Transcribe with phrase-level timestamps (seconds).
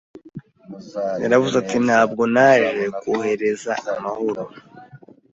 [1.21, 4.43] Yaravuze ati ntabwo naje kohereza amahoro